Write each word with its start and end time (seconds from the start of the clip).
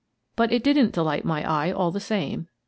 But 0.35 0.51
it 0.51 0.63
didn't 0.63 0.93
delight 0.93 1.25
my 1.25 1.47
eye, 1.47 1.71
all 1.71 1.91
the 1.91 1.99
same. 1.99 2.47